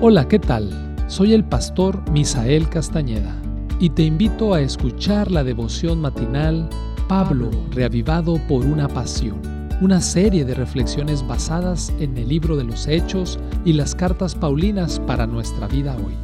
[0.00, 0.96] Hola, ¿qué tal?
[1.06, 3.40] Soy el pastor Misael Castañeda
[3.78, 6.68] y te invito a escuchar la devoción matinal
[7.08, 9.40] Pablo, reavivado por una pasión,
[9.80, 15.00] una serie de reflexiones basadas en el libro de los Hechos y las cartas Paulinas
[15.00, 16.14] para nuestra vida hoy,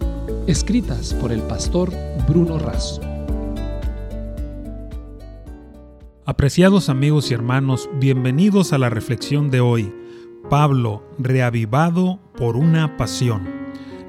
[0.46, 1.90] escritas por el pastor
[2.28, 3.00] Bruno Razo.
[6.26, 9.92] Apreciados amigos y hermanos, bienvenidos a la reflexión de hoy.
[10.48, 13.59] Pablo, reavivado por una pasión.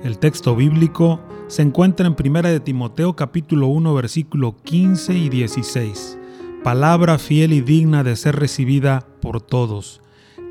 [0.04, 6.18] El texto bíblico se encuentra en 1 de Timoteo capítulo 1 versículo 15 y 16.
[6.64, 10.02] Palabra fiel y digna de ser recibida por todos,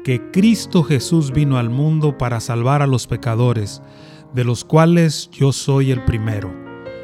[0.05, 3.83] que Cristo Jesús vino al mundo para salvar a los pecadores,
[4.35, 6.55] de los cuales yo soy el primero.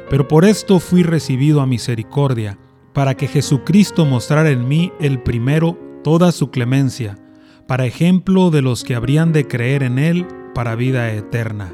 [0.09, 2.57] Pero por esto fui recibido a misericordia,
[2.93, 7.17] para que Jesucristo mostrara en mí el primero toda su clemencia,
[7.67, 11.73] para ejemplo de los que habrían de creer en Él para vida eterna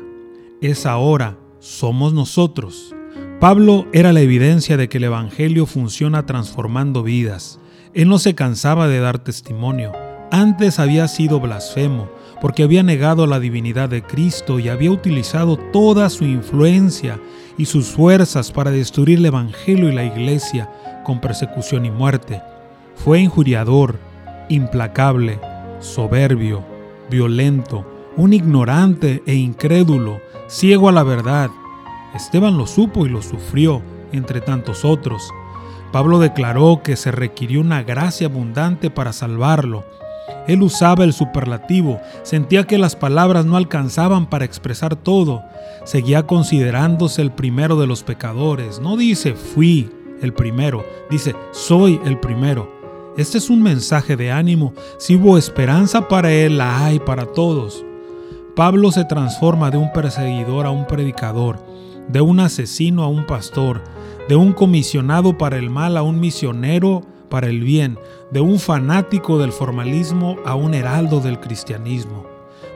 [0.68, 2.96] es ahora, somos nosotros.
[3.40, 7.60] Pablo era la evidencia de que el Evangelio funciona transformando vidas.
[7.94, 9.92] Él no se cansaba de dar testimonio.
[10.32, 16.10] Antes había sido blasfemo, porque había negado la divinidad de Cristo y había utilizado toda
[16.10, 17.20] su influencia
[17.58, 20.72] y sus fuerzas para destruir el Evangelio y la iglesia
[21.04, 22.42] con persecución y muerte.
[22.96, 24.00] Fue injuriador,
[24.48, 25.40] implacable,
[25.82, 26.64] soberbio,
[27.10, 30.22] violento, un ignorante e incrédulo
[30.54, 31.50] ciego a la verdad.
[32.14, 35.32] Esteban lo supo y lo sufrió, entre tantos otros.
[35.92, 39.84] Pablo declaró que se requirió una gracia abundante para salvarlo.
[40.48, 45.42] Él usaba el superlativo, sentía que las palabras no alcanzaban para expresar todo.
[45.86, 48.80] Seguía considerándose el primero de los pecadores.
[48.80, 49.90] No dice fui
[50.22, 52.72] el primero, dice soy el primero.
[53.18, 54.74] Este es un mensaje de ánimo.
[54.98, 57.84] Si hubo esperanza para él, la hay para todos.
[58.56, 61.58] Pablo se transforma de un perseguidor a un predicador,
[62.08, 63.84] de un asesino a un pastor,
[64.30, 67.98] de un comisionado para el mal a un misionero para el bien,
[68.30, 72.28] de un fanático del formalismo a un heraldo del cristianismo.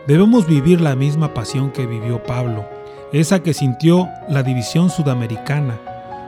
[0.07, 2.65] Debemos vivir la misma pasión que vivió Pablo,
[3.13, 5.79] esa que sintió la división sudamericana,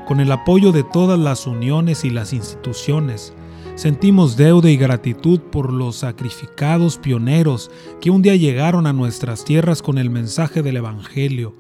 [0.08, 3.34] con el apoyo de todas las uniones y las instituciones,
[3.79, 9.81] Sentimos deuda y gratitud por los sacrificados pioneros que un día llegaron a nuestras tierras
[9.81, 11.56] con el mensaje del Evangelio.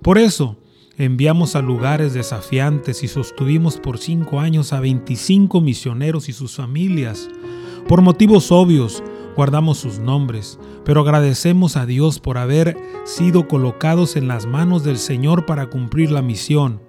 [0.00, 0.58] Por eso,
[0.96, 7.28] enviamos a lugares desafiantes y sostuvimos por cinco años a 25 misioneros y sus familias.
[7.88, 9.02] Por motivos obvios,
[9.34, 14.98] guardamos sus nombres, pero agradecemos a Dios por haber sido colocados en las manos del
[14.98, 16.80] Señor para cumplir la misión.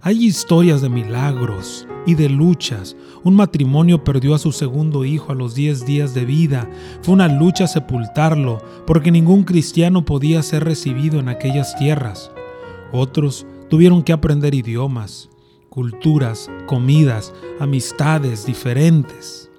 [0.00, 2.96] Hay historias de milagros y de luchas.
[3.24, 6.70] Un matrimonio perdió a su segundo hijo a los 10 días de vida.
[7.02, 12.30] Fue una lucha sepultarlo, porque ningún cristiano podía ser recibido en aquellas tierras.
[12.92, 15.28] Otros tuvieron que aprender idiomas,
[15.68, 19.50] culturas, comidas, amistades diferentes.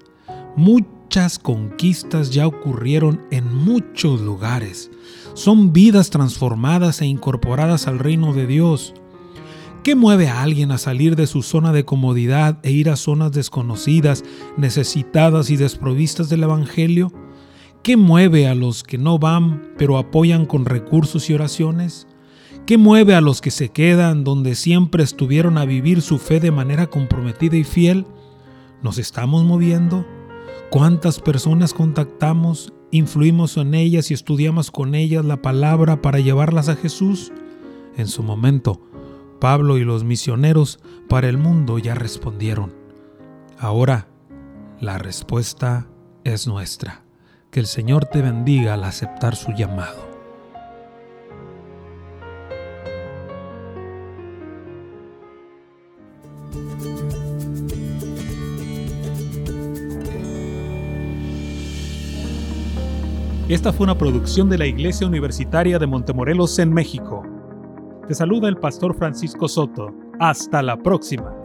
[0.56, 4.90] Muchas conquistas ya ocurrieron en muchos lugares.
[5.34, 8.94] Son vidas transformadas e incorporadas al reino de Dios.
[9.82, 13.32] ¿Qué mueve a alguien a salir de su zona de comodidad e ir a zonas
[13.32, 14.24] desconocidas,
[14.56, 17.12] necesitadas y desprovistas del Evangelio?
[17.82, 22.06] ¿Qué mueve a los que no van pero apoyan con recursos y oraciones?
[22.66, 26.50] ¿Qué mueve a los que se quedan donde siempre estuvieron a vivir su fe de
[26.50, 28.04] manera comprometida y fiel?
[28.82, 30.04] ¿Nos estamos moviendo?
[30.70, 36.76] ¿Cuántas personas contactamos, influimos en ellas y estudiamos con ellas la palabra para llevarlas a
[36.76, 37.32] Jesús?
[37.96, 38.82] En su momento,
[39.40, 42.74] Pablo y los misioneros para el mundo ya respondieron.
[43.58, 44.08] Ahora,
[44.80, 45.86] la respuesta
[46.24, 47.02] es nuestra.
[47.50, 50.06] Que el Señor te bendiga al aceptar su llamado.
[63.48, 67.37] Esta fue una producción de la Iglesia Universitaria de Montemorelos en México.
[68.08, 69.94] Te saluda el pastor Francisco Soto.
[70.18, 71.37] Hasta la próxima.